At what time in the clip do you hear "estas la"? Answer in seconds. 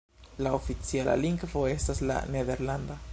1.75-2.19